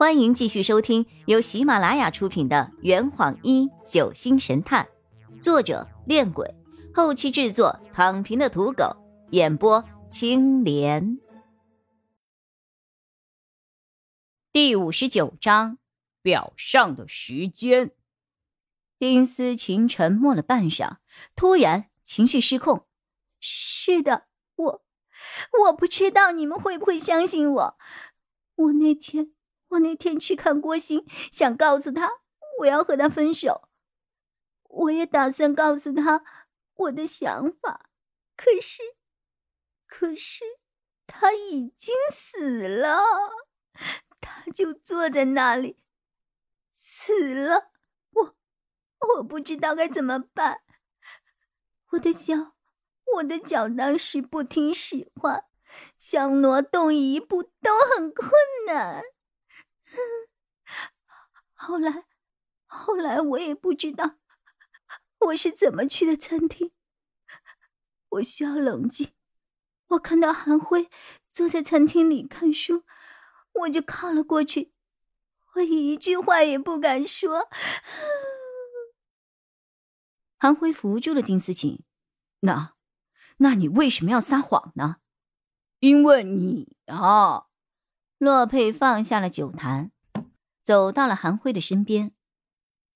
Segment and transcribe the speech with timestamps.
[0.00, 4.88] 欢迎继续收听由喜马拉雅出品的《圆谎一九星神探》，
[5.42, 6.54] 作者：恋鬼，
[6.94, 8.96] 后期制作：躺平的土狗，
[9.32, 11.18] 演播：青莲。
[14.50, 15.76] 第五十九章：
[16.22, 17.90] 表上的时间。
[18.98, 20.96] 丁思琴沉默了半晌，
[21.36, 22.86] 突然情绪失控
[23.38, 24.82] ：“是的，我
[25.66, 27.78] 我不知道你们会不会相信我，
[28.54, 29.34] 我那天……”
[29.70, 32.10] 我那天去看郭鑫，想告诉他
[32.60, 33.68] 我要和他分手，
[34.64, 36.22] 我也打算告诉他
[36.74, 37.90] 我的想法，
[38.36, 38.82] 可是，
[39.86, 40.44] 可是
[41.06, 43.00] 他已经死了，
[44.20, 45.82] 他就坐在那里，
[46.72, 47.70] 死了，
[48.12, 48.36] 我
[49.16, 50.62] 我不知道该怎么办，
[51.92, 52.54] 我的脚，
[53.16, 55.44] 我的脚当时不听使唤，
[55.98, 58.30] 想挪动一步都很困
[58.66, 59.02] 难。
[61.54, 62.06] 后来，
[62.66, 64.16] 后来我也不知道
[65.18, 66.72] 我是怎么去的餐厅。
[68.08, 69.12] 我需要冷静。
[69.88, 70.88] 我看到韩辉
[71.32, 72.84] 坐在餐厅里看书，
[73.52, 74.72] 我就靠了过去。
[75.54, 77.48] 我一句话也不敢说。
[80.38, 81.84] 韩辉扶住了丁思琴。
[82.40, 82.74] 那，
[83.38, 84.96] 那你为什么要撒谎呢？
[85.80, 87.49] 因为你啊。
[88.20, 89.92] 洛佩放下了酒坛，
[90.62, 92.12] 走到了韩辉的身边。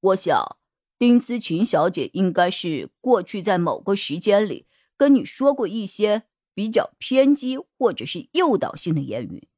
[0.00, 0.58] 我想，
[0.98, 4.66] 丁思琴小姐应该是过去在某个时间里
[4.98, 9.48] 跟你说过一些比较偏激或者是诱导性的言语，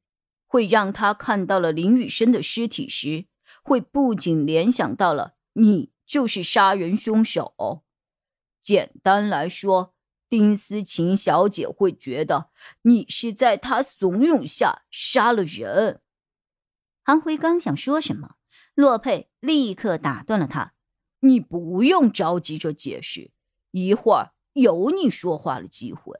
[0.45, 3.25] 会让他看到了林雨生的尸体时，
[3.61, 7.83] 会不仅联想到了你就是杀人凶手。
[8.61, 9.96] 简单来说。
[10.29, 12.49] 丁思琴小姐会觉得
[12.81, 16.01] 你是在她怂恿下杀了人。
[17.03, 18.35] 韩辉刚想说什么，
[18.75, 20.73] 洛佩立刻打断了他
[21.21, 23.31] ：“你不用着急着解释，
[23.71, 26.17] 一会儿有你说话的机会。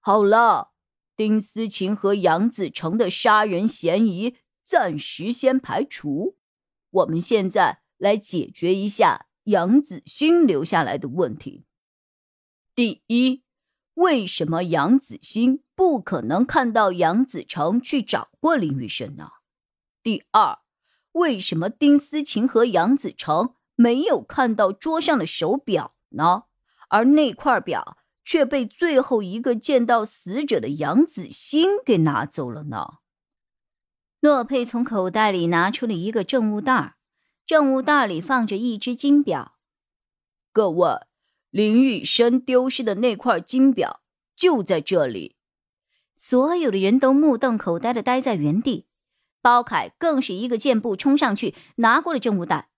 [0.00, 0.70] 好了，
[1.14, 6.38] 丁思琴和杨子成的杀人嫌疑暂时先排除，
[6.90, 11.66] 我们现在来解决一下杨子欣留下来的问题。”
[12.78, 13.42] 第一，
[13.94, 19.30] 为什么杨子欣不可能看到杨子成去找过林雨生呢？
[20.00, 20.60] 第二，
[21.10, 26.44] 为什么丁思琴和杨子成没有看到桌上的手表呢？
[26.88, 32.98] 而那块表却被最后一个见到死者的杨子欣给拿走了呢？
[34.20, 36.94] 洛佩从口袋里拿出了一个证物袋，
[37.44, 39.56] 证物袋里放着一只金表。
[40.52, 40.86] 各位。
[41.50, 44.00] 林雨生丢失的那块金表
[44.36, 45.36] 就在这里，
[46.14, 48.86] 所有的人都目瞪口呆的呆在原地。
[49.40, 52.68] 包凯更是一个箭步冲上去，拿过了证物袋。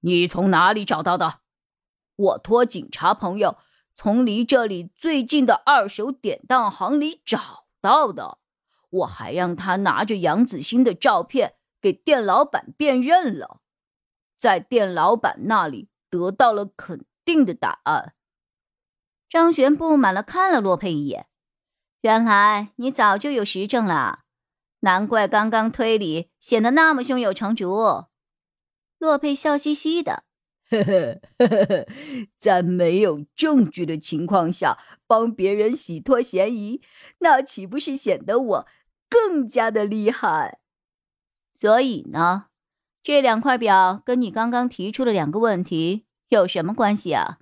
[0.00, 1.40] 你从哪里找到的？
[2.16, 3.56] 我托警察朋友
[3.94, 8.38] 从离这里最近的二手典当行里找到的。
[8.90, 13.60] 我还让他拿着杨子欣的照片给店老板辨认了，
[14.36, 18.14] 在店老板那里得到了肯定的答案。
[19.28, 21.26] 张璇不满了，看了洛佩一眼。
[22.00, 24.20] 原来你早就有实证了，
[24.80, 28.04] 难怪刚刚推理显得那么胸有成竹。
[28.98, 30.24] 洛佩笑嘻嘻的，
[30.70, 31.86] 呵呵呵呵，
[32.38, 36.80] 在没有证据的情况下帮别人洗脱嫌疑，
[37.18, 38.66] 那岂不是显得我
[39.08, 40.58] 更加的厉害？
[41.52, 42.46] 所以呢，
[43.02, 47.38] 这两块表跟你刚刚提出的两个问题有什么关系啊？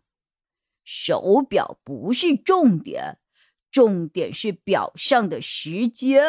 [0.87, 3.19] 手表不是重点，
[3.71, 6.23] 重点是表上的时间。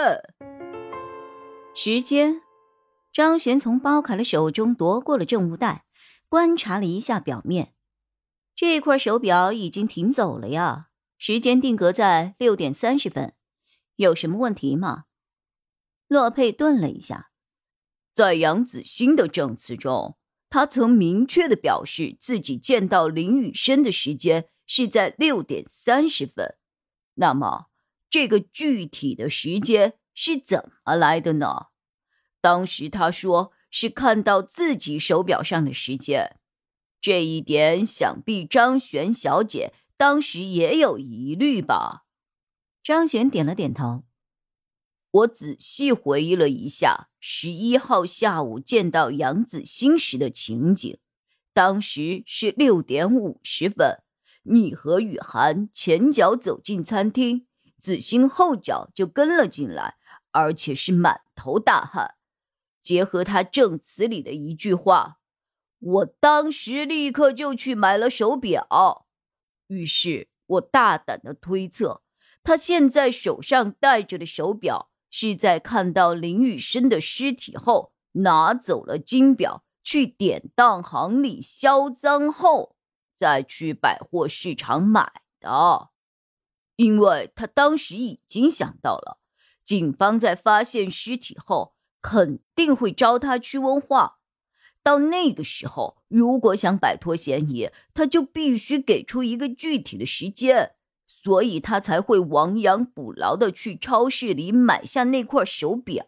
[1.75, 2.41] 时间。
[3.13, 5.85] 张璇从包凯的手中夺过了证物袋，
[6.27, 7.73] 观察了一下表面，
[8.55, 13.33] 这块手表已经停走了呀，时间定格在六点三十分。
[13.95, 15.05] 有什么问题吗？
[16.07, 17.31] 洛佩顿了一下，
[18.13, 20.17] 在杨子欣的证词中。
[20.49, 26.55] 他曾明确的表示自己见到林雨生的时间是在六点三十分，
[27.15, 27.65] 那么
[28.09, 31.67] 这个具体的时间是怎么来的呢？
[32.39, 36.37] 当时他说是看到自己手表上的时间，
[37.01, 42.05] 这一点想必张璇小姐当时也有疑虑吧？
[42.81, 44.06] 张璇点了点头。
[45.11, 50.97] 我仔细回忆了一下十一号下午见到杨子欣时的情景，
[51.53, 54.03] 当时是六点五十分，
[54.43, 59.95] 你和雨涵前脚走进餐厅，子欣后脚就跟了进来，
[60.31, 62.15] 而且是满头大汗。
[62.81, 65.19] 结合他证词里的一句话，
[65.79, 69.07] 我当时立刻就去买了手表。
[69.67, 72.01] 于是我大胆的推测，
[72.43, 82.75] 他现在手上戴着的手表，是在看到林雨生的尸体后，拿走了金表，去典当行里销赃后，
[83.15, 85.89] 再去百货市场买的。
[86.75, 89.19] 因为他当时已经想到了，
[89.63, 91.75] 警方在发现尸体后。
[91.99, 94.19] 肯定会招他去问话，
[94.81, 100.75] 到那个时候，如果想摆脱嫌疑，他就必须给出一个具体的时间，
[101.27, 106.05] 所以他才会亡羊补牢的去超市里买下那块手表。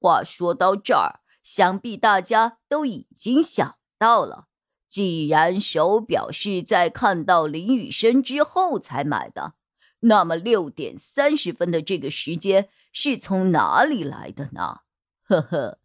[0.00, 4.46] 话说到这儿，想必大家都已经想到了，
[4.88, 9.52] 既然手表是在看到林雨生之后才买的。
[10.00, 14.80] 那么六点三十分的这个时间是从哪里来的呢？
[15.24, 15.78] 呵呵，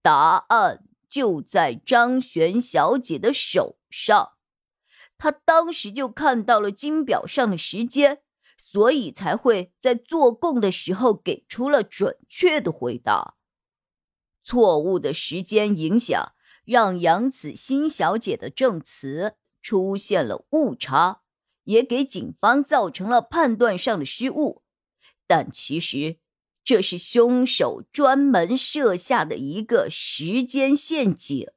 [0.00, 4.35] 答案就在张璇小姐的手上。
[5.18, 8.22] 他当时就看到了金表上的时间，
[8.56, 13.36] 所以才会在做供的时候给出了准确的回答。
[14.42, 16.32] 错误的时间影响，
[16.64, 21.22] 让杨子欣小姐的证词出现了误差。
[21.66, 24.62] 也给警方造成了判断上的失误，
[25.26, 26.20] 但其实
[26.62, 31.48] 这是凶手专门设下的一个时间陷阱。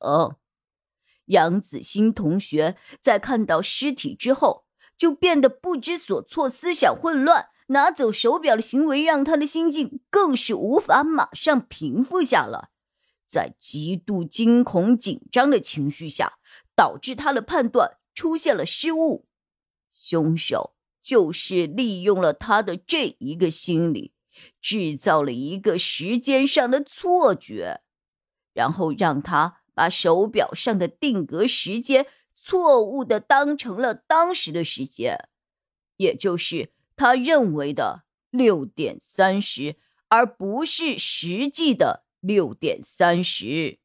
[1.29, 4.65] 杨子欣同学在看到尸体之后，
[4.95, 12.69] 就变得不知所措，思想混乱，拿走手表的行为让他的心境更是无法马上平复下来，
[13.25, 16.33] 在极度惊恐紧张的情绪下，
[16.75, 19.27] 导致他的判断出现了失误。
[19.91, 24.13] 凶手就是利用了他的这一个心理，
[24.59, 27.81] 制造了一个时间上的错觉，
[28.53, 32.05] 然后让他把手表上的定格时间
[32.35, 35.29] 错误的当成了当时的时间，
[35.95, 39.77] 也就是他认为的六点三十，
[40.09, 43.79] 而不是实际的六点三十。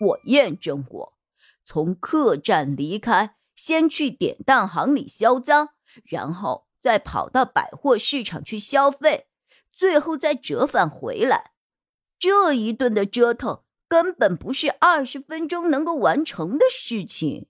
[0.00, 1.16] 我验证过，
[1.64, 3.36] 从客栈离开。
[3.56, 5.70] 先去典当行里销赃，
[6.04, 9.28] 然后再跑到百货市场去消费，
[9.72, 11.52] 最后再折返回来。
[12.18, 13.62] 这一顿的折腾
[13.94, 17.46] 根本不是二十分钟能够完成的事情。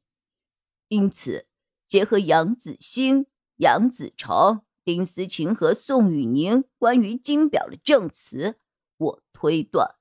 [0.88, 1.46] 因此，
[1.88, 3.24] 结合杨子兴、
[3.56, 8.56] 杨子成、丁思琴和宋雨宁关于金表的证词，
[8.98, 9.94] 我推断，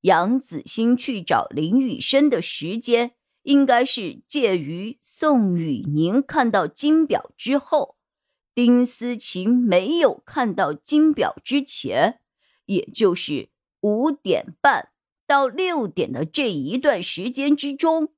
[0.00, 3.12] 杨子兴去找林雨生的时间。
[3.44, 7.96] 应该是介于宋雨宁看到金表之后，
[8.56, 12.18] 丁思琴没有看到金表之前，
[12.64, 13.50] 也就是
[13.82, 14.88] 五点半
[15.26, 18.14] 到六点的这一段时间之中。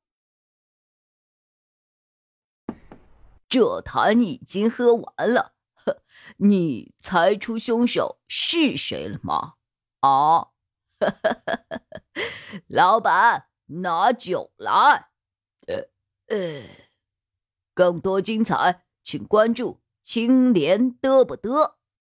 [3.49, 5.55] 这坛已经喝完了，
[6.37, 9.55] 你猜出凶手是谁了吗？
[10.00, 10.49] 啊，
[12.69, 15.08] 老板，拿酒来。
[15.66, 15.88] 呃
[16.26, 16.62] 呃，
[17.72, 21.77] 更多精彩，请关注青莲嘚不嘚。